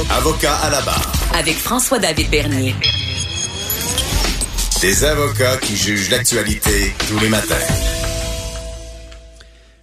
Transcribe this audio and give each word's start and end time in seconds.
Avocat 0.00 0.54
à 0.56 0.70
la 0.70 0.80
barre. 0.80 1.12
Avec 1.38 1.54
François-David 1.54 2.30
Bernier. 2.30 2.74
Des 4.80 5.04
avocats 5.04 5.58
qui 5.58 5.76
jugent 5.76 6.08
l'actualité 6.10 6.94
tous 7.08 7.18
les 7.20 7.28
matins. 7.28 7.54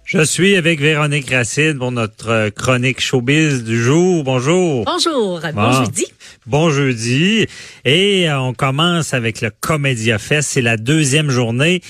Je 0.04 0.24
suis 0.24 0.56
avec 0.56 0.80
Véronique 0.80 1.30
Racine 1.30 1.78
pour 1.78 1.92
notre 1.92 2.48
chronique 2.50 3.00
showbiz 3.00 3.62
du 3.62 3.80
jour. 3.80 4.24
Bonjour. 4.24 4.84
Bonjour. 4.84 5.38
Bon, 5.40 5.52
Bon. 5.52 5.84
jeudi. 5.84 6.06
Bon 6.46 6.70
jeudi. 6.70 7.46
Et 7.84 8.28
euh, 8.28 8.40
on 8.40 8.52
commence 8.52 9.14
avec 9.14 9.40
le 9.40 9.50
Comédia 9.60 10.18
Fest. 10.18 10.50
C'est 10.52 10.62
la 10.62 10.76
deuxième 10.76 11.30
journée. 11.30 11.82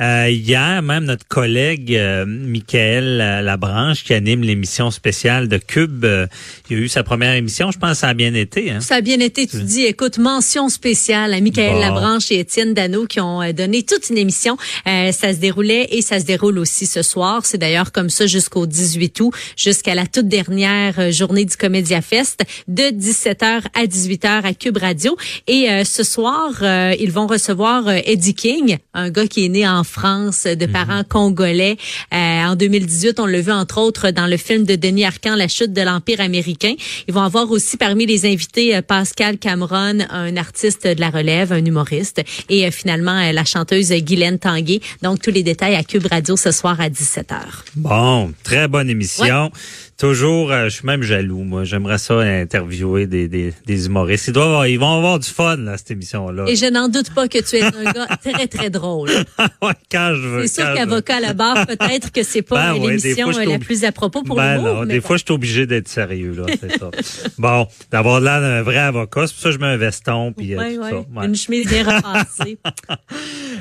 Euh, 0.00 0.28
hier, 0.28 0.82
même 0.82 1.04
notre 1.04 1.26
collègue 1.26 1.94
euh, 1.94 2.24
Michael 2.26 3.20
euh, 3.20 3.42
Labranche, 3.42 4.04
qui 4.04 4.12
anime 4.14 4.42
l'émission 4.42 4.90
spéciale 4.90 5.48
de 5.48 5.56
Cube, 5.58 6.04
euh, 6.04 6.26
il 6.70 6.76
a 6.76 6.80
eu 6.80 6.88
sa 6.88 7.02
première 7.02 7.34
émission. 7.34 7.70
Je 7.70 7.78
pense 7.78 7.92
que 7.92 7.96
ça 7.98 8.08
a 8.08 8.14
bien 8.14 8.34
été. 8.34 8.70
Hein? 8.70 8.80
Ça 8.80 8.96
a 8.96 9.00
bien 9.00 9.20
été, 9.20 9.46
tu 9.46 9.62
dis. 9.62 9.84
Écoute, 9.84 10.18
mention 10.18 10.68
spéciale 10.68 11.32
à 11.34 11.40
Michael 11.40 11.74
Bon. 11.74 11.80
Labranche 11.80 12.30
et 12.32 12.40
Étienne 12.40 12.74
Dano 12.74 13.06
qui 13.06 13.20
ont 13.20 13.42
euh, 13.42 13.52
donné 13.52 13.82
toute 13.82 14.10
une 14.10 14.18
émission. 14.18 14.56
Euh, 14.86 15.12
ça 15.12 15.32
se 15.32 15.38
déroulait 15.38 15.88
et 15.90 16.02
ça 16.02 16.18
se 16.18 16.24
déroule 16.24 16.58
aussi 16.58 16.86
ce 16.86 17.02
soir. 17.02 17.44
C'est 17.44 17.58
d'ailleurs 17.58 17.92
comme 17.92 18.10
ça 18.10 18.26
jusqu'au 18.26 18.66
18 18.66 19.20
août, 19.20 19.32
jusqu'à 19.56 19.94
la 19.94 20.06
toute 20.06 20.28
dernière 20.28 21.12
journée 21.12 21.44
du 21.44 21.56
Comédia 21.56 22.02
Fest 22.02 22.42
de 22.66 22.84
17h 22.84 23.62
à 23.74 23.84
18h 23.84 24.44
à 24.44 24.54
Cube 24.54 24.78
Radio. 24.78 25.16
Et 25.46 25.70
euh, 25.70 25.84
ce 25.84 26.02
soir, 26.02 26.50
euh, 26.62 26.94
ils 26.98 27.12
vont 27.12 27.26
recevoir 27.26 27.88
Eddie 27.88 28.34
King, 28.34 28.78
un 28.94 29.10
gars 29.10 29.26
qui 29.26 29.44
est 29.44 29.48
né 29.48 29.68
en 29.68 29.83
France 29.84 30.44
de 30.44 30.66
parents 30.66 31.04
congolais. 31.04 31.76
Euh, 32.12 32.16
en 32.16 32.56
2018, 32.56 33.20
on 33.20 33.26
l'a 33.26 33.40
vu 33.40 33.52
entre 33.52 33.78
autres 33.78 34.10
dans 34.10 34.26
le 34.26 34.36
film 34.36 34.64
de 34.64 34.76
Denis 34.76 35.04
Arcand, 35.04 35.36
La 35.36 35.48
chute 35.48 35.72
de 35.72 35.82
l'Empire 35.82 36.20
américain. 36.20 36.74
Ils 37.06 37.14
vont 37.14 37.22
avoir 37.22 37.50
aussi 37.50 37.76
parmi 37.76 38.06
les 38.06 38.26
invités 38.26 38.74
euh, 38.76 38.82
Pascal 38.82 39.38
Cameron, 39.38 39.98
un 40.10 40.36
artiste 40.36 40.86
de 40.86 41.00
la 41.00 41.10
relève, 41.10 41.52
un 41.52 41.64
humoriste, 41.64 42.22
et 42.48 42.66
euh, 42.66 42.70
finalement 42.70 43.18
euh, 43.18 43.32
la 43.32 43.44
chanteuse 43.44 43.92
Guylaine 43.92 44.38
Tanguay. 44.38 44.80
Donc 45.02 45.20
tous 45.20 45.30
les 45.30 45.42
détails 45.42 45.74
à 45.74 45.84
Cube 45.84 46.06
Radio 46.10 46.36
ce 46.36 46.50
soir 46.50 46.80
à 46.80 46.88
17h. 46.88 47.34
Bon, 47.76 48.32
très 48.42 48.68
bonne 48.68 48.88
émission. 48.88 49.50
Toujours, 49.96 50.50
euh, 50.50 50.64
je 50.64 50.70
suis 50.70 50.86
même 50.86 51.02
jaloux, 51.02 51.44
moi. 51.44 51.62
J'aimerais 51.64 51.98
ça 51.98 52.18
interviewer 52.18 53.06
des, 53.06 53.28
des, 53.28 53.52
des 53.64 53.86
humoristes. 53.86 54.26
Ils, 54.26 54.32
doivent 54.32 54.48
avoir- 54.48 54.66
ils 54.66 54.78
vont 54.78 54.96
avoir 54.96 55.18
du 55.20 55.28
fun, 55.28 55.56
là, 55.56 55.76
cette 55.78 55.92
émission-là. 55.92 56.46
Et 56.48 56.56
je 56.56 56.66
n'en 56.66 56.88
doute 56.88 57.14
pas 57.14 57.28
que 57.28 57.38
tu 57.38 57.56
es 57.56 57.62
un 57.62 57.92
gars 57.92 58.08
très 58.22 58.48
très 58.48 58.70
drôle. 58.70 59.08
ouais, 59.62 59.72
quand 59.90 60.12
je 60.16 60.26
veux. 60.28 60.46
C'est 60.48 60.62
sûr 60.62 60.74
qu'avocat 60.74 61.16
à 61.16 61.20
la 61.20 61.32
barre, 61.32 61.64
peut-être 61.66 62.10
que 62.10 62.22
c'est 62.24 62.42
pas 62.42 62.72
Ben 62.72 62.80
euh, 62.80 62.84
ouais, 62.86 62.96
l'émission 62.96 63.28
euh, 63.30 63.44
la 63.44 63.58
plus 63.60 63.84
à 63.84 63.92
propos 63.92 64.22
pour 64.24 64.36
ben 64.36 64.56
l'humour. 64.56 64.74
non, 64.80 64.84
des 64.86 65.00
fois, 65.00 65.16
je 65.16 65.22
suis 65.24 65.32
obligé 65.34 65.66
d'être 65.66 65.88
sérieux, 65.88 66.34
là, 66.36 66.44
c'est 66.60 66.78
ça. 66.78 66.90
Bon, 67.38 67.66
d'avoir 67.90 68.20
l'air 68.20 68.40
d'un 68.40 68.62
vrai 68.62 68.78
avocat, 68.78 69.26
c'est 69.26 69.34
pour 69.34 69.42
ça 69.42 69.48
que 69.50 69.54
je 69.54 69.58
mets 69.60 69.66
un 69.66 69.76
veston, 69.76 70.32
puis 70.32 70.54
euh, 70.54 70.58
Ouais, 70.58 70.74
tout 70.74 70.82
ouais. 70.82 70.90
ça. 70.90 70.96
Ouais. 71.20 71.26
Une 71.26 71.34
chemise 71.36 71.66
bien 71.66 71.84
repassée. 71.84 72.58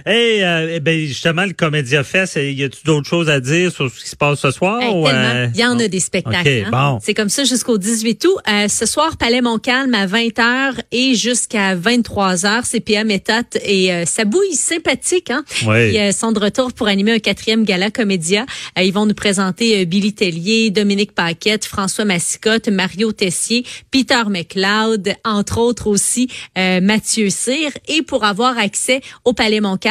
Hey, 0.05 0.43
euh, 0.43 0.75
eh 0.75 0.79
ben, 0.79 0.99
justement, 1.05 1.45
le 1.45 1.53
Comédia 1.53 2.03
Fest, 2.03 2.35
y 2.35 2.63
a-tu 2.63 2.83
d'autres 2.85 3.07
choses 3.07 3.29
à 3.29 3.39
dire 3.39 3.71
sur 3.71 3.89
ce 3.89 4.01
qui 4.01 4.09
se 4.09 4.15
passe 4.15 4.39
ce 4.39 4.51
soir? 4.51 4.81
Hey, 4.81 4.89
ou, 4.93 5.07
euh, 5.07 5.47
Il 5.53 5.59
y 5.59 5.65
en 5.65 5.79
a 5.79 5.87
des 5.87 5.99
spectacles. 5.99 6.63
OK, 6.63 6.67
hein. 6.67 6.69
bon. 6.71 6.99
C'est 7.01 7.13
comme 7.13 7.29
ça 7.29 7.43
jusqu'au 7.43 7.77
18 7.77 8.25
août. 8.25 8.37
Euh, 8.49 8.67
ce 8.67 8.85
soir, 8.85 9.17
Palais 9.17 9.41
Montcalm 9.41 9.93
à 9.93 10.07
20h 10.07 10.79
et 10.91 11.15
jusqu'à 11.15 11.75
23h. 11.75 12.63
CPA 12.63 13.03
méthode 13.03 13.45
et 13.63 13.93
euh, 13.93 14.05
ça 14.05 14.25
bouille 14.25 14.55
sympathique. 14.55 15.29
Hein? 15.29 15.43
Oui. 15.67 15.93
Ils 15.93 15.99
euh, 15.99 16.11
sont 16.11 16.31
de 16.31 16.39
retour 16.39 16.73
pour 16.73 16.87
animer 16.87 17.13
un 17.13 17.19
quatrième 17.19 17.63
gala 17.63 17.91
comédia. 17.91 18.45
Euh, 18.77 18.83
ils 18.83 18.93
vont 18.93 19.05
nous 19.05 19.13
présenter 19.13 19.81
euh, 19.81 19.85
Billy 19.85 20.13
Tellier, 20.13 20.69
Dominique 20.71 21.13
Paquette, 21.13 21.65
François 21.65 22.05
Massicotte, 22.05 22.67
Mario 22.69 23.11
Tessier, 23.11 23.65
Peter 23.91 24.23
McLeod, 24.27 25.15
entre 25.23 25.59
autres 25.59 25.87
aussi 25.87 26.29
euh, 26.57 26.81
Mathieu 26.81 27.29
Cyr. 27.29 27.71
Et 27.87 28.01
pour 28.01 28.23
avoir 28.23 28.57
accès 28.57 29.01
au 29.25 29.33
Palais 29.33 29.59
Montcalm 29.59 29.82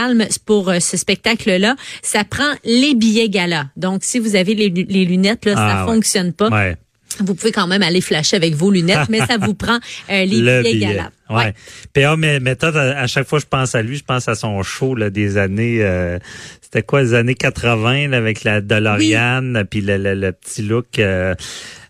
pour 0.47 0.69
euh, 0.71 0.81
ce 0.81 0.97
spectacle-là, 0.97 1.77
ça 2.03 2.25
prend 2.25 2.53
les 2.65 2.95
billets 2.95 3.29
gala. 3.29 3.67
Donc, 3.77 4.01
si 4.05 4.19
vous 4.19 4.37
avez 4.37 4.55
les, 4.55 4.69
lu- 4.69 4.87
les 4.89 5.05
lunettes, 5.05 5.45
là, 5.45 5.55
Ah, 5.57 5.71
ça 5.71 5.87
ouais. 5.87 5.93
fonctionne 5.95 6.33
pas. 6.33 6.49
Ouais. 6.49 6.77
Vous 7.21 7.35
pouvez 7.35 7.53
quand 7.53 7.67
même 7.67 7.83
aller 7.83 8.01
flasher 8.01 8.37
avec 8.37 8.55
vos 8.55 8.71
lunettes, 8.71 9.09
mais 9.11 9.19
ça 9.19 9.37
vous 9.39 9.53
prend 9.55 9.77
euh, 10.11 10.25
les 10.25 10.41
le 10.41 10.63
billets 10.63 10.73
billet. 10.75 10.87
gala. 10.95 11.11
Ouais. 11.31 11.55
PA 11.95 12.17
mais 12.17 12.41
méthode 12.41 12.77
à, 12.77 13.01
à 13.01 13.07
chaque 13.07 13.27
fois 13.27 13.39
que 13.39 13.45
je 13.45 13.49
pense 13.49 13.75
à 13.75 13.83
lui, 13.83 13.97
je 13.97 14.05
pense 14.05 14.29
à 14.29 14.35
son 14.35 14.63
show 14.63 14.95
là, 14.95 15.09
des 15.11 15.39
années 15.39 15.79
euh, 15.81 16.19
c'était 16.61 16.83
quoi 16.83 17.03
les 17.03 17.15
années 17.15 17.35
80 17.35 18.09
là, 18.09 18.17
avec 18.17 18.45
la 18.45 18.61
DeLorean 18.61 19.63
puis 19.71 19.81
le, 19.81 19.97
le, 19.99 20.15
le 20.15 20.33
petit 20.33 20.63
look 20.63 20.99
euh, 20.99 21.35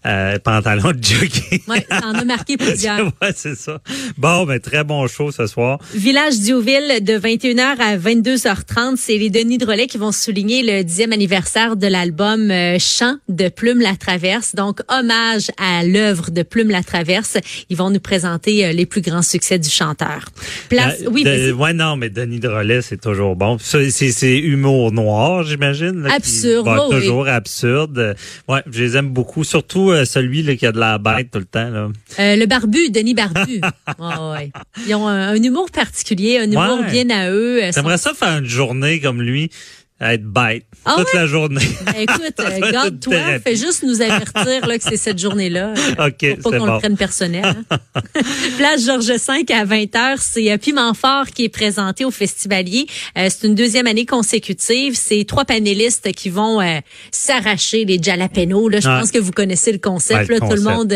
euh, 0.04 0.38
pantalon 0.41 0.91
de 0.91 1.03
jogging. 1.03 1.60
Ouais, 1.69 1.87
ça 1.88 2.04
en 2.04 2.15
a 2.15 2.25
marqué 2.25 2.56
plusieurs. 2.59 3.06
ouais, 3.22 3.32
c'est 3.37 3.54
ça. 3.54 3.81
Bon, 4.19 4.44
ben 4.44 4.59
très 4.59 4.82
bon 4.82 5.06
show 5.06 5.31
ce 5.31 5.47
soir. 5.47 5.78
Village 5.94 6.41
Diouville 6.41 7.04
de 7.04 7.12
21h 7.12 7.76
à 7.78 7.97
22h30, 7.97 8.97
c'est 8.97 9.16
les 9.16 9.31
Denis 9.31 9.59
Drolet 9.59 9.87
qui 9.87 9.98
vont 9.98 10.10
souligner 10.10 10.62
le 10.65 10.82
10e 10.82 11.12
anniversaire 11.12 11.76
de 11.76 11.87
l'album 11.87 12.50
euh, 12.50 12.78
Chant 12.81 13.16
de 13.28 13.48
Plume 13.48 13.81
la 13.81 13.94
Traverse. 13.94 14.56
Donc 14.56 14.81
hommage 14.88 15.53
à 15.56 15.84
l'œuvre 15.84 16.32
de 16.32 16.42
Plume 16.42 16.71
la 16.71 16.82
Traverse. 16.82 17.37
Ils 17.71 17.76
vont 17.76 17.91
nous 17.91 18.00
présenter 18.00 18.66
euh, 18.66 18.72
les 18.72 18.87
plus 18.87 19.03
grands 19.03 19.22
succès 19.22 19.59
du 19.59 19.69
chanteur. 19.71 20.27
Place 20.69 21.00
Euh, 21.03 21.09
oui, 21.10 21.25
de- 21.25 21.31
vas-y. 21.31 21.53
ouais, 21.53 21.72
non, 21.72 21.97
mais 21.97 22.10
Denis 22.10 22.41
Drolet, 22.41 22.83
c'est 22.83 23.00
toujours 23.00 23.37
bon. 23.37 23.59
Ça, 23.59 23.78
C'est 23.91 24.38
humour 24.38 24.93
noir, 24.93 25.44
j'imagine. 25.44 26.05
qui- 26.06 26.12
Absurde, 26.15 26.69
oui, 26.69 26.78
oui. 26.91 27.00
toujours 27.00 27.28
absurde. 27.28 28.16
Ouais, 28.49 28.62
je 28.71 28.83
les 28.83 28.97
aime 28.97 29.09
beaucoup. 29.09 29.44
Surtout 29.44 29.91
euh, 29.91 30.05
celui 30.05 30.43
là, 30.43 30.55
qui 30.56 30.66
a 30.66 30.72
de 30.72 30.78
la 30.78 30.99
bête 30.99 31.31
tout 31.31 31.38
le 31.38 31.44
temps. 31.44 31.69
Là. 31.71 31.88
Euh, 32.19 32.37
le 32.37 32.47
barbu, 32.47 32.91
Denis 32.91 33.15
Barbu. 33.15 33.60
Ouais, 33.99 34.31
ouais. 34.33 34.53
Ils 34.87 34.94
ont 34.94 35.06
un, 35.09 35.28
un 35.31 35.43
humour 35.43 35.71
particulier, 35.71 36.39
un 36.39 36.50
humour 36.50 36.81
Ouais. 36.83 36.91
bien 36.91 37.10
à 37.10 37.31
eux. 37.31 37.62
Euh, 37.62 37.71
J'aimerais 37.75 37.99
ça 37.99 38.12
faire 38.15 38.39
une 38.39 38.47
journée 38.47 39.00
comme 39.00 39.21
lui, 39.22 39.50
être 40.03 40.25
bête 40.25 40.65
Ah 40.85 40.97
toute 40.99 41.13
la 41.15 41.27
journée. 41.27 41.61
Ben, 41.87 41.95
écoute, 42.03 42.35
euh, 42.41 42.73
garde-toi, 42.73 43.17
fais 43.45 43.57
juste 43.57 43.83
nous 43.83 44.01
avertir 44.03 44.67
là, 44.67 44.79
que 44.79 44.85
c'est 44.85 44.97
cette 44.97 45.19
journée-là. 45.19 45.75
euh, 45.99 46.07
OK, 46.09 46.41
Pour 46.41 46.51
pas 46.53 46.59
qu'on 46.59 46.67
bon. 46.67 46.73
le 46.75 46.79
prenne 46.79 46.97
personnel. 46.97 47.45
hein. 47.71 47.79
Place 48.57 48.85
Georges 48.85 49.07
V 49.07 49.45
à 49.53 49.65
20h, 49.65 50.17
c'est 50.21 50.51
euh, 50.51 50.57
Piment 50.59 50.95
Fort 50.95 51.27
qui 51.27 51.45
est 51.45 51.49
présenté 51.49 52.05
au 52.05 52.11
Festivalier. 52.11 52.87
Euh, 53.19 53.29
c'est 53.31 53.47
une 53.47 53.55
deuxième 53.55 53.87
année 53.87 54.07
consécutive. 54.07 54.95
C'est 54.97 55.25
trois 55.27 55.45
panélistes 55.45 56.13
qui 56.13 56.31
vont 56.31 56.61
euh, 56.61 56.79
s'arracher 57.11 57.84
les 57.84 58.01
jalapenos. 58.03 58.69
Là, 58.71 58.81
je 58.81 58.87
pense 58.89 59.11
que 59.11 59.19
vous 59.19 59.33
connaissez 59.33 59.73
le 59.73 59.79
concept. 59.79 60.29
Ouais, 60.29 60.39
le 60.39 60.41
là, 60.41 60.49
Tout 60.49 60.55
le 60.57 60.63
monde, 60.63 60.89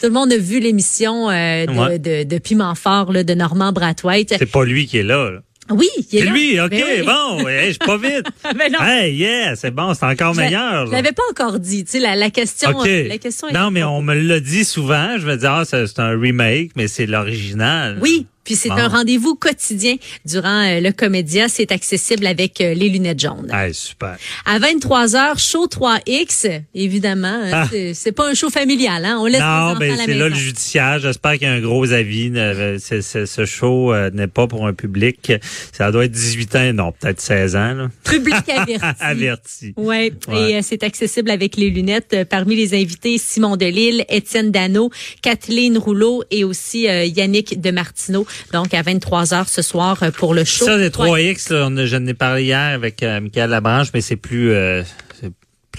tout 0.00 0.06
le 0.06 0.12
monde 0.12 0.32
a 0.32 0.36
vu 0.38 0.60
l'émission 0.60 1.28
de, 1.28 1.68
Ouais. 1.78 1.98
de, 1.98 2.24
de 2.24 2.38
Piment 2.38 2.74
Fort 2.74 3.12
là, 3.12 3.22
de 3.24 3.34
Normand 3.34 3.72
Brathwaite. 3.72 4.34
C'est 4.38 4.46
pas 4.50 4.64
lui 4.64 4.86
qui 4.86 4.98
est 4.98 5.02
là. 5.02 5.30
là. 5.30 5.38
Oui, 5.70 5.88
il 6.12 6.18
est 6.20 6.24
là. 6.24 6.32
lui, 6.32 6.60
OK, 6.60 6.70
Ben 6.70 6.84
oui. 7.00 7.06
bon, 7.06 7.46
hey, 7.48 7.66
je 7.66 7.70
suis 7.70 7.78
pas 7.78 7.96
vite. 7.98 8.26
Ben 8.58 8.72
non. 8.72 8.78
hey, 8.84 9.14
yeah, 9.14 9.54
c'est 9.56 9.70
bon, 9.70 9.92
c'est 9.94 10.06
encore 10.06 10.34
Je 10.34 10.40
meilleur. 10.40 10.86
Je 10.86 10.92
l'avais 10.92 11.12
pas 11.12 11.22
encore 11.30 11.58
dit. 11.58 11.84
Tu 11.84 11.92
sais, 11.92 11.98
la, 12.00 12.16
la 12.16 12.30
question, 12.30 12.70
OK. 12.78 12.86
euh, 12.86 13.08
la 13.08 13.18
question. 13.18 13.48
est- 13.48 13.52
non, 13.52 13.70
mais 13.70 13.82
on 13.84 14.00
me 14.02 14.14
l'a 14.14 14.40
dit 14.40 14.64
souvent. 14.64 15.18
Je 15.18 15.26
me 15.26 15.36
dis, 15.36 15.46
ah, 15.46 15.62
c'est 15.64 15.98
un 15.98 16.18
remake, 16.18 16.70
mais 16.76 16.88
c'est 16.88 17.06
l'original. 17.06 17.98
Oui, 18.00 18.26
puis 18.48 18.56
c'est 18.56 18.70
Bon. 18.70 18.76
un 18.76 18.88
rendez-vous 18.88 19.34
quotidien 19.34 19.96
durant 20.24 20.62
euh, 20.64 20.80
le 20.80 20.90
Comédia. 20.92 21.50
C'est 21.50 21.70
accessible 21.70 22.26
avec 22.26 22.62
euh, 22.62 22.72
les 22.72 22.88
lunettes 22.88 23.20
jaunes. 23.20 23.50
Hey, 23.52 23.74
super. 23.74 24.16
À 24.46 24.58
23h, 24.58 25.38
show 25.38 25.66
3X, 25.66 26.62
évidemment. 26.74 27.28
hein, 27.28 27.50
Ah. 27.52 27.68
c'est- 27.92 28.12
pas 28.12 28.26
un 28.30 28.32
show 28.32 28.48
familial, 28.48 29.04
hein? 29.04 29.18
On 29.20 29.26
laisse 29.26 29.38
Non, 29.42 29.74
ben 29.78 29.94
c'est 30.02 30.14
là 30.14 30.30
le 30.30 30.34
judiciaire. 30.34 30.98
J'espère 30.98 31.32
qu'il 31.34 31.42
y 31.42 31.50
a 31.50 31.52
un 31.52 31.60
gros 31.60 31.92
avis. 31.92 32.32
Euh, 32.34 32.78
ce 32.80 33.44
show 33.44 33.94
n'est 34.14 34.26
pas 34.28 34.46
pour 34.46 34.66
un 34.66 34.72
public. 34.72 35.30
Ça 35.72 35.92
doit 35.92 36.06
être 36.06 36.12
18 36.12 36.56
ans, 36.56 36.72
non, 36.72 36.92
peut-être 36.92 37.20
16 37.20 37.54
ans. 37.54 37.74
Là. 37.74 37.88
Public 38.02 38.34
averti. 38.48 38.86
Averti. 38.98 39.74
Ouais, 39.76 40.10
Ouais. 40.28 40.52
et 40.52 40.62
c'est 40.62 40.82
accessible 40.84 41.30
avec 41.30 41.56
les 41.58 41.68
lunettes. 41.68 42.16
Parmi 42.30 42.56
les 42.56 42.72
invités, 42.74 43.18
Simon 43.18 43.56
Delille, 43.58 44.06
Étienne 44.08 44.50
Dano, 44.50 44.90
Kathleen 45.20 45.76
Rouleau 45.76 46.24
et 46.30 46.44
aussi 46.44 46.88
euh, 46.88 47.04
Yannick 47.04 47.60
de 47.60 47.70
Martineau. 47.70 48.26
Donc 48.52 48.74
à 48.74 48.82
23h 48.82 49.48
ce 49.48 49.62
soir 49.62 50.02
euh, 50.02 50.10
pour 50.10 50.34
le 50.34 50.44
show. 50.44 50.64
Ça, 50.64 50.76
les 50.76 50.84
Ouais. 50.96 51.34
3X, 51.34 51.52
là, 51.52 51.66
on 51.68 51.76
a- 51.76 51.86
je 51.86 51.96
n'ai 51.96 52.14
parlé 52.14 52.44
hier 52.44 52.58
avec 52.58 53.02
euh, 53.02 53.20
Michael 53.20 53.50
Labranche, 53.50 53.88
mais 53.94 54.00
c'est 54.00 54.16
plus... 54.16 54.52
euh, 54.52 54.82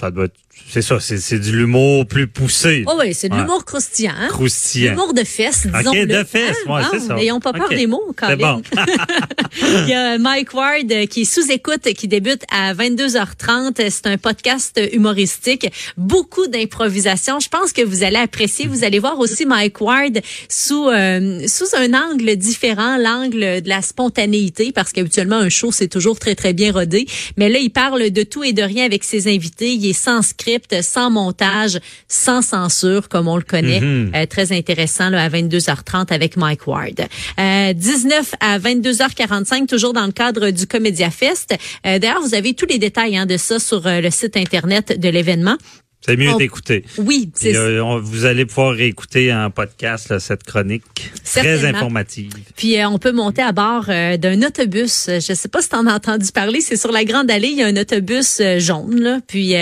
ça 0.00 0.10
doit 0.10 0.24
être- 0.26 0.34
c'est 0.68 0.82
ça, 0.82 1.00
c'est 1.00 1.18
c'est 1.18 1.38
du 1.38 1.56
l'humour 1.56 2.06
plus 2.06 2.26
poussé. 2.26 2.84
Oh 2.86 2.94
oui, 3.00 3.14
c'est 3.14 3.28
de 3.28 3.34
Ouais. 3.34 3.40
l'humour 3.40 3.64
croustillant. 3.64 4.12
Hein? 4.18 4.28
Croustillant. 4.28 4.90
L'humour 4.92 5.14
de 5.14 5.24
fesses, 5.24 5.66
disons. 5.66 5.92
de 5.92 6.24
fesses, 6.24 6.56
ouais, 6.68 6.82
c'est 6.90 7.00
ça. 7.00 7.14
N'ayons 7.14 7.40
pas 7.40 7.52
peur 7.52 7.66
OK. 7.70 7.74
des 7.76 7.86
mots, 7.86 8.02
C'est 8.10 8.36
Colin. 8.36 8.36
bon. 8.56 8.62
Il 9.84 9.88
y 9.88 9.94
a 9.94 10.18
Mike 10.18 10.54
Ward 10.54 11.06
qui 11.08 11.22
est 11.22 11.24
sous 11.24 11.50
écoute, 11.50 11.82
qui 11.94 12.06
débute 12.08 12.42
à 12.52 12.74
22h30. 12.74 13.88
C'est 13.90 14.06
un 14.06 14.18
podcast 14.18 14.80
humoristique. 14.92 15.66
Beaucoup 15.96 16.46
d'improvisation. 16.46 17.40
Je 17.40 17.48
pense 17.48 17.72
que 17.72 17.82
vous 17.82 18.02
allez 18.04 18.16
apprécier. 18.18 18.66
Vous 18.66 18.84
allez 18.84 18.98
voir 18.98 19.18
aussi 19.18 19.46
Mike 19.46 19.80
Ward 19.80 20.20
sous 20.48 20.88
euh, 20.88 21.46
sous 21.48 21.74
un 21.76 21.94
angle 21.94 22.36
différent, 22.36 22.96
l'angle 22.98 23.62
de 23.62 23.68
la 23.68 23.82
spontanéité, 23.82 24.72
parce 24.72 24.92
qu'habituellement 24.92 25.36
un 25.36 25.48
show 25.48 25.72
c'est 25.72 25.88
toujours 25.88 26.18
très 26.18 26.34
très 26.34 26.52
bien 26.52 26.72
rodé. 26.72 27.06
Mais 27.36 27.48
là, 27.48 27.58
il 27.58 27.70
parle 27.70 28.10
de 28.10 28.22
tout 28.22 28.44
et 28.44 28.52
de 28.52 28.62
rien 28.62 28.84
avec 28.84 29.04
ses 29.04 29.26
invités. 29.32 29.72
Il 29.72 29.86
est 29.88 29.92
sans 29.92 30.22
script. 30.22 30.49
Script, 30.50 30.82
sans 30.82 31.10
montage, 31.10 31.78
sans 32.08 32.42
censure, 32.42 33.08
comme 33.08 33.28
on 33.28 33.36
le 33.36 33.42
connaît. 33.42 33.80
Mhm. 33.80 34.12
Euh, 34.14 34.26
très 34.26 34.52
intéressant 34.52 35.10
là, 35.10 35.22
à 35.24 35.28
22h30 35.28 36.12
avec 36.12 36.36
Mike 36.36 36.66
Ward. 36.66 37.00
Euh, 37.38 37.72
19 37.72 38.34
à 38.40 38.58
22h45, 38.58 39.66
toujours 39.66 39.92
dans 39.92 40.06
le 40.06 40.12
cadre 40.12 40.50
du 40.50 40.66
Comédia 40.66 41.10
Fest. 41.10 41.54
Euh, 41.86 41.98
D'ailleurs, 41.98 42.22
vous 42.22 42.34
avez 42.34 42.54
tous 42.54 42.66
les 42.66 42.78
détails 42.78 43.16
hein, 43.16 43.26
de 43.26 43.36
ça 43.36 43.58
sur 43.58 43.86
euh, 43.86 44.00
le 44.00 44.10
site 44.10 44.36
Internet 44.36 44.98
de 44.98 45.08
l'événement. 45.08 45.56
C'est 46.04 46.16
mieux 46.16 46.30
On- 46.30 46.36
d'écouter. 46.38 46.84
Oui, 46.98 47.30
c'est 47.34 47.54
euh, 47.54 47.98
vous 48.02 48.24
allez 48.24 48.46
pouvoir 48.46 48.72
réécouter 48.74 49.32
en 49.34 49.50
podcast 49.50 50.08
là, 50.08 50.18
cette 50.18 50.44
chronique 50.44 50.82
très 51.24 51.64
informative. 51.66 52.32
Puis 52.56 52.78
euh, 52.78 52.88
on 52.88 52.98
peut 52.98 53.12
monter 53.12 53.42
à 53.42 53.52
bord 53.52 53.84
euh, 53.88 54.16
d'un 54.16 54.42
autobus. 54.42 55.08
Je 55.08 55.34
sais 55.34 55.48
pas 55.48 55.60
si 55.60 55.68
tu 55.68 55.76
en 55.76 55.86
as 55.86 55.94
entendu 55.94 56.32
parler. 56.32 56.60
C'est 56.62 56.76
sur 56.76 56.90
la 56.90 57.04
Grande 57.04 57.30
Allée. 57.30 57.48
Il 57.48 57.58
y 57.58 57.62
a 57.62 57.66
un 57.66 57.76
autobus 57.76 58.40
euh, 58.40 58.58
jaune. 58.58 58.98
Là. 59.00 59.18
Puis 59.26 59.54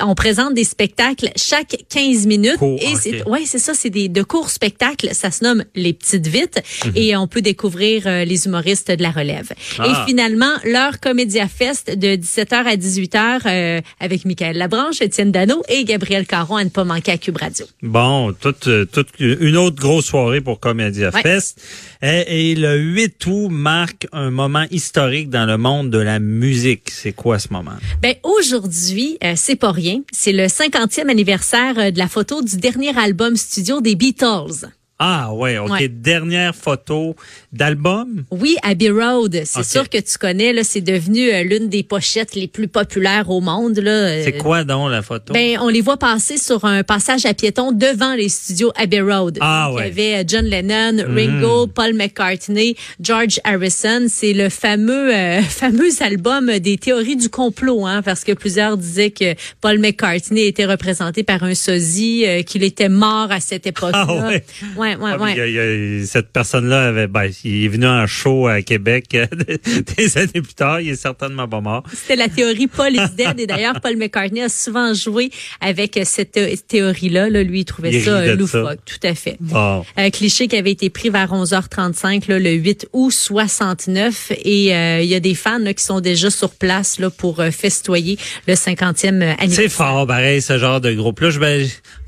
on 0.00 0.14
présente 0.14 0.54
des 0.54 0.64
spectacles 0.64 1.30
chaque 1.36 1.76
15 1.88 2.26
minutes. 2.26 2.56
Court, 2.58 2.78
et 2.80 2.94
c'est 2.96 3.26
ouais, 3.28 3.42
c'est 3.44 3.58
ça. 3.58 3.74
C'est 3.74 3.90
des 3.90 4.08
de 4.08 4.22
courts 4.22 4.50
spectacles. 4.50 5.10
Ça 5.14 5.30
se 5.30 5.42
nomme 5.42 5.64
les 5.74 5.92
petites 5.92 6.26
vites. 6.28 6.62
Et 6.94 7.16
on 7.16 7.26
peut 7.26 7.42
découvrir 7.42 8.06
les 8.24 8.46
humoristes 8.46 8.90
de 8.90 9.02
la 9.02 9.10
relève. 9.10 9.50
Ah. 9.78 9.86
Et 9.88 10.08
finalement 10.10 10.52
leur 10.64 11.00
Comédia 11.00 11.48
Fest 11.48 11.96
de 11.98 12.16
17h 12.16 12.54
à 12.54 12.76
18h 12.76 13.40
euh, 13.46 13.80
avec 14.00 14.24
Michael 14.24 14.56
Labranche, 14.56 15.00
Étienne 15.00 15.32
Dano 15.32 15.62
et 15.72 15.84
Gabriel 15.84 16.26
Caron 16.26 16.56
à 16.56 16.64
ne 16.64 16.68
pas 16.68 16.84
manquer 16.84 17.12
à 17.12 17.18
Cube 17.18 17.36
Radio. 17.38 17.66
Bon, 17.82 18.32
toute, 18.32 18.66
euh, 18.68 18.84
toute 18.84 19.08
une 19.18 19.56
autre 19.56 19.76
grosse 19.76 20.06
soirée 20.06 20.40
pour 20.40 20.60
Comédia 20.60 21.10
Ouais. 21.14 21.22
Fest. 21.22 21.60
Et, 22.02 22.50
et 22.50 22.54
le 22.54 22.76
8 22.78 23.26
août 23.26 23.48
marque 23.50 24.06
un 24.12 24.30
moment 24.30 24.66
historique 24.70 25.30
dans 25.30 25.46
le 25.46 25.56
monde 25.56 25.90
de 25.90 25.98
la 25.98 26.18
musique. 26.18 26.90
C'est 26.90 27.12
quoi 27.12 27.38
ce 27.38 27.48
moment? 27.52 27.72
Ben 28.02 28.14
aujourd'hui, 28.22 29.18
euh, 29.24 29.32
c'est 29.36 29.56
pas 29.56 29.72
rien. 29.72 30.00
C'est 30.12 30.32
le 30.32 30.44
50e 30.46 31.08
anniversaire 31.08 31.78
euh, 31.78 31.90
de 31.90 31.98
la 31.98 32.08
photo 32.08 32.42
du 32.42 32.56
dernier 32.58 32.96
album 32.98 33.36
studio 33.36 33.80
des 33.80 33.94
Beatles. 33.94 34.68
Ah 35.04 35.34
ouais, 35.34 35.58
ok. 35.58 35.70
Ouais. 35.70 35.88
Dernière 35.88 36.54
photo 36.54 37.16
d'album? 37.52 38.22
Oui, 38.30 38.56
Abbey 38.62 38.88
Road. 38.88 39.42
C'est 39.44 39.64
sûr 39.64 39.88
que 39.88 39.98
tu 39.98 40.16
connais. 40.16 40.52
Là, 40.52 40.62
c'est 40.62 40.80
devenu 40.80 41.28
euh, 41.28 41.42
l'une 41.42 41.68
des 41.68 41.82
pochettes 41.82 42.36
les 42.36 42.46
plus 42.46 42.68
populaires 42.68 43.28
au 43.28 43.40
monde. 43.40 43.78
Là. 43.78 43.90
Euh, 43.90 44.22
C'est 44.24 44.38
quoi 44.38 44.62
donc 44.62 44.92
la 44.92 45.02
photo? 45.02 45.32
Ben, 45.32 45.58
on 45.60 45.68
les 45.68 45.80
voit 45.80 45.96
passer 45.96 46.38
sur 46.38 46.64
un 46.64 46.84
passage 46.84 47.26
à 47.26 47.34
piétons 47.34 47.72
devant 47.72 48.14
les 48.14 48.28
studios 48.28 48.70
Abbey 48.76 49.00
Road. 49.00 49.38
Ah, 49.40 49.66
Donc, 49.68 49.78
ouais. 49.78 49.88
Il 49.88 49.98
y 49.98 50.12
avait 50.12 50.22
euh, 50.22 50.24
John 50.26 50.44
Lennon, 50.44 51.04
Ringo, 51.12 51.66
Paul 51.66 51.94
McCartney, 51.94 52.76
George 53.00 53.40
Harrison. 53.42 54.06
C'est 54.08 54.32
le 54.34 54.50
fameux 54.50 55.12
euh, 55.12 55.42
fameux 55.48 55.90
album 56.00 56.58
des 56.60 56.76
théories 56.78 57.16
du 57.16 57.28
complot, 57.28 57.86
hein, 57.86 58.02
parce 58.02 58.22
que 58.22 58.30
plusieurs 58.32 58.76
disaient 58.76 59.10
que 59.10 59.34
Paul 59.60 59.80
McCartney 59.80 60.46
était 60.46 60.66
représenté 60.66 61.24
par 61.24 61.42
un 61.42 61.54
sosie, 61.54 62.24
euh, 62.24 62.42
qu'il 62.42 62.62
était 62.62 62.88
mort 62.88 63.32
à 63.32 63.40
cette 63.40 63.66
époque-là. 63.66 64.06
Ah, 64.08 64.28
ouais. 64.28 64.44
ouais, 64.76 64.91
ouais, 64.96 65.10
Ah, 65.14 65.18
ouais. 65.22 65.32
puis, 65.34 65.42
il 65.46 65.52
y 65.54 65.58
a- 65.58 65.72
il 65.74 65.98
y 66.00 66.02
a- 66.02 66.06
cette 66.06 66.30
personne-là 66.32 66.88
avait, 66.88 67.06
ben, 67.06 67.28
il 67.44 67.64
est 67.64 67.68
venu 67.68 67.86
en 67.86 68.06
show 68.06 68.46
à 68.46 68.62
Québec 68.62 69.06
euh, 69.14 69.26
des 69.96 70.18
années 70.18 70.42
plus 70.42 70.54
tard. 70.54 70.80
Il 70.80 70.90
est 70.90 70.96
certainement 70.96 71.48
pas 71.48 71.60
mort. 71.60 71.82
C'était 71.92 72.16
la 72.16 72.28
théorie 72.28 72.66
Paul 72.66 72.92
is 72.94 73.14
dead. 73.16 73.38
Et 73.40 73.46
d'ailleurs, 73.46 73.80
Paul 73.80 73.96
McCartney 73.96 74.42
a 74.42 74.48
souvent 74.48 74.92
joué 74.94 75.30
avec 75.60 75.96
euh, 75.96 76.02
cette 76.04 76.32
thé- 76.32 76.56
théorie-là. 76.56 77.28
Là, 77.30 77.42
lui, 77.42 77.60
il 77.60 77.64
trouvait 77.64 77.92
Il 77.92 78.02
ça 78.02 78.10
euh, 78.18 78.36
loufoque. 78.36 78.68
ça. 78.68 78.76
Tout 78.84 79.06
à 79.06 79.14
fait. 79.14 79.36
Bon. 79.40 79.84
Un 79.96 80.10
cliché 80.10 80.48
qui 80.48 80.56
avait 80.56 80.72
été 80.72 80.90
pris 80.90 81.10
vers 81.10 81.32
11h35 81.32 82.28
là, 82.28 82.38
le 82.38 82.52
8 82.52 82.88
août 82.92 83.10
69 83.10 84.32
et 84.44 84.74
euh, 84.74 85.00
il 85.02 85.08
y 85.08 85.14
a 85.14 85.20
des 85.20 85.34
fans 85.34 85.58
là, 85.58 85.74
qui 85.74 85.84
sont 85.84 86.00
déjà 86.00 86.30
sur 86.30 86.50
place 86.50 86.98
là, 86.98 87.10
pour 87.10 87.40
euh, 87.40 87.50
festoyer 87.50 88.18
le 88.46 88.54
50e 88.54 89.22
anniversaire. 89.22 89.48
C'est 89.50 89.68
fort, 89.68 90.06
pareil, 90.06 90.42
ce 90.42 90.58
genre 90.58 90.80
de 90.80 90.92
groupe-là. 90.92 91.30
Je 91.30 91.38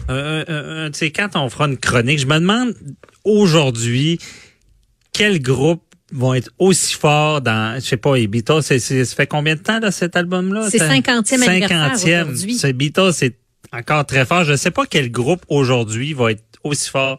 un, 0.09 0.45
un, 0.49 0.85
un 0.87 0.91
de 0.91 0.95
ces 0.97 1.11
quatre, 1.11 1.37
on 1.39 1.49
fera 1.49 1.67
une 1.67 1.77
chronique. 1.79 2.19
Je 2.19 2.27
me 2.27 2.39
demande 2.39 2.75
aujourd'hui 3.25 4.19
quel 5.13 5.41
groupe 5.41 5.83
vont 6.13 6.35
être 6.35 6.51
aussi 6.59 6.95
forts 6.95 7.41
dans, 7.41 7.81
je 7.81 7.87
sais 7.87 7.97
pas, 7.97 8.17
les 8.17 8.27
Beatles, 8.29 8.63
c'est, 8.63 8.79
c'est- 8.79 9.05
ça 9.05 9.17
fait 9.17 9.27
combien 9.27 9.55
de 9.57 9.61
temps, 9.61 9.81
là, 9.81 9.91
cet 9.91 10.15
album-là? 10.17 10.69
C'est 10.71 10.79
50e 10.79 11.43
anniversaire 11.49 11.89
50e. 11.97 12.23
aujourd'hui. 12.25 12.55
C'est 12.55 12.73
Beatles, 12.73 13.13
c'est 13.13 13.37
encore 13.73 14.07
très 14.07 14.25
fort. 14.25 14.45
Je 14.45 14.55
sais 14.55 14.71
pas 14.71 14.85
quel 14.87 15.11
groupe 15.11 15.43
aujourd'hui 15.49 16.13
va 16.13 16.33
être 16.33 16.45
aussi 16.63 16.89
fort 16.91 17.19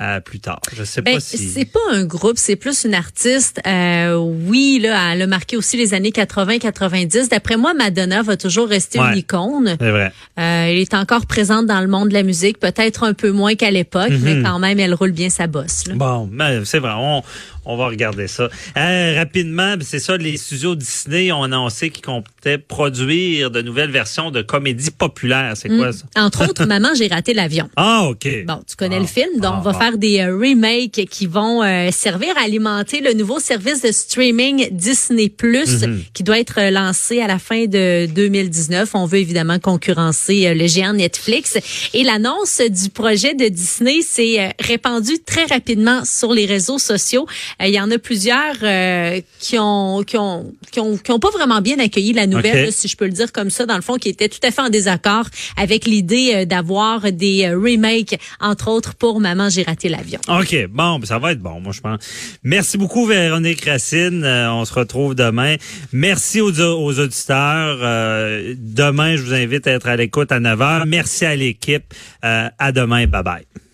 euh, 0.00 0.20
plus 0.20 0.40
tard. 0.40 0.60
Je 0.76 0.84
sais 0.84 1.02
Ben, 1.02 1.14
pas 1.14 1.20
si... 1.20 1.38
c'est 1.48 1.64
pas 1.64 1.80
un 1.92 2.04
groupe, 2.04 2.36
c'est 2.36 2.56
plus 2.56 2.84
une 2.84 2.94
artiste. 2.94 3.60
Euh, 3.66 4.14
oui, 4.16 4.78
là, 4.82 5.12
elle 5.14 5.22
a 5.22 5.26
marqué 5.26 5.56
aussi 5.56 5.76
les 5.76 5.94
années 5.94 6.10
80-90. 6.10 7.28
D'après 7.30 7.56
moi, 7.56 7.74
Madonna 7.74 8.22
va 8.22 8.36
toujours 8.36 8.68
rester 8.68 8.98
Ouais. 9.00 9.12
une 9.12 9.18
icône. 9.18 9.76
C'est 9.80 9.90
vrai. 9.90 10.12
Euh, 10.38 10.64
elle 10.66 10.78
est 10.78 10.94
encore 10.94 11.26
présente 11.26 11.66
dans 11.66 11.80
le 11.80 11.88
monde 11.88 12.08
de 12.08 12.14
la 12.14 12.22
musique, 12.22 12.58
peut-être 12.58 13.02
un 13.04 13.12
peu 13.14 13.30
moins 13.30 13.54
qu'à 13.54 13.70
l'époque, 13.70 14.10
Mhm. 14.10 14.20
mais 14.22 14.42
quand 14.42 14.58
même, 14.58 14.78
elle 14.80 14.94
roule 14.94 15.12
bien 15.12 15.30
sa 15.30 15.46
bosse. 15.46 15.86
là. 15.86 15.94
Bon, 15.94 16.28
ben, 16.30 16.64
c'est 16.64 16.78
vrai, 16.78 16.92
on, 16.96 17.22
on 17.68 17.76
va 17.76 17.86
regarder 17.86 18.26
ça. 18.28 18.48
Euh, 18.76 19.14
rapidement, 19.16 19.76
ben, 19.76 19.82
c'est 19.82 19.98
ça, 20.00 20.16
les 20.16 20.36
studios 20.38 20.74
Disney 20.74 21.30
ont 21.30 21.42
annoncé 21.42 21.90
qu'ils 21.90 22.04
comptaient 22.04 22.56
produire 22.58 23.50
de 23.50 23.60
nouvelles 23.62 23.90
versions 23.90 24.30
de 24.30 24.42
comédies 24.42 24.90
populaires. 24.90 25.52
C'est 25.54 25.68
quoi 25.68 25.92
ça? 25.92 26.04
Entre 26.16 26.48
autres, 26.48 26.64
Maman, 26.66 26.88
j'ai 26.96 27.08
raté 27.08 27.34
l'avion. 27.34 27.68
Ah, 27.76 28.04
OK. 28.08 28.26
Bon, 28.46 28.60
tu 28.66 28.74
connais 28.74 28.96
Ah, 28.96 29.00
le 29.00 29.06
film, 29.06 29.28
donc 29.40 29.52
ah, 29.54 29.58
on 29.58 29.62
va 29.62 29.72
ah. 29.74 29.78
faire 29.78 29.98
des 29.98 30.20
euh, 30.20 30.34
remakes 30.36 31.06
qui 31.10 31.26
vont 31.26 31.62
euh, 31.62 31.90
servir 31.92 32.36
à 32.38 32.44
alimenter 32.44 33.00
le 33.02 33.12
nouveau 33.12 33.38
service 33.38 33.82
de 33.82 33.92
streaming 33.92 34.68
Disney 34.72 35.28
Plus 35.28 35.82
Mhm. 35.82 36.02
qui 36.14 36.22
doit 36.22 36.38
être 36.38 36.58
euh, 36.58 36.70
lancé 36.70 37.20
à 37.20 37.26
la 37.26 37.38
fin 37.38 37.66
de 37.66 38.06
2019. 38.06 38.90
On 38.94 39.04
veut 39.04 39.18
évidemment 39.18 39.58
concurrencer 39.58 40.54
le 40.54 40.66
géant 40.66 40.94
Netflix 40.94 41.58
et 41.92 42.02
l'annonce 42.02 42.62
du 42.62 42.88
projet 42.88 43.34
de 43.34 43.48
Disney 43.48 44.00
s'est 44.00 44.54
répandue 44.58 45.18
très 45.26 45.44
rapidement 45.44 46.04
sur 46.06 46.32
les 46.32 46.46
réseaux 46.46 46.78
sociaux. 46.78 47.26
Euh, 47.62 47.66
Il 47.66 47.74
y 47.74 47.80
en 47.80 47.90
a 47.90 47.98
plusieurs 47.98 48.56
euh, 48.62 49.20
qui 49.38 49.58
ont 49.58 50.02
qui 50.04 50.16
ont 50.16 50.52
qui 50.70 50.80
ont 50.80 50.96
qui 50.96 51.10
ont 51.10 51.18
pas 51.18 51.30
vraiment 51.30 51.60
bien 51.60 51.78
accueilli 51.78 52.12
la 52.12 52.26
nouvelle, 52.26 52.66
là, 52.66 52.70
si 52.70 52.88
je 52.88 52.96
peux 52.96 53.06
le 53.06 53.12
dire 53.12 53.32
comme 53.32 53.50
ça, 53.50 53.66
dans 53.66 53.76
le 53.76 53.82
fond, 53.82 53.96
qui 53.96 54.08
étaient 54.08 54.28
tout 54.28 54.38
à 54.42 54.50
fait 54.50 54.62
en 54.62 54.68
désaccord 54.70 55.26
avec 55.56 55.84
l'idée 55.86 56.32
euh, 56.34 56.44
d'avoir 56.44 57.10
des 57.12 57.48
remakes, 57.50 58.18
entre 58.40 58.68
autres 58.68 58.94
pour 58.94 59.20
Maman, 59.20 59.48
j'ai 59.48 59.62
raté 59.62 59.88
l'avion. 59.88 60.20
OK, 60.28 60.66
bon, 60.70 60.98
ben, 60.98 61.06
ça 61.06 61.18
va 61.18 61.32
être 61.32 61.40
bon, 61.40 61.60
moi, 61.60 61.72
je 61.72 61.80
pense. 61.80 61.98
Merci 62.42 62.78
beaucoup, 62.78 63.06
Véronique 63.06 63.64
Racine. 63.64 64.22
Euh, 64.24 64.52
on 64.52 64.64
se 64.64 64.74
retrouve 64.74 65.14
demain. 65.14 65.56
Merci 65.92 66.40
aux, 66.40 66.52
aux 66.60 66.98
auditeurs. 66.98 67.78
Euh, 67.82 68.54
demain, 68.58 69.16
je 69.16 69.22
vous 69.22 69.34
invite 69.34 69.66
à 69.66 69.72
être 69.72 69.88
à 69.88 69.96
l'écoute 69.96 70.32
à 70.32 70.40
9h. 70.40 70.84
Merci 70.86 71.24
à 71.24 71.36
l'équipe. 71.36 71.94
Euh, 72.24 72.48
à 72.58 72.72
demain. 72.72 73.06
Bye-bye. 73.06 73.67